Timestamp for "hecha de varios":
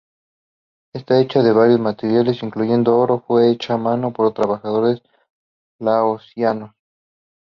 1.21-1.79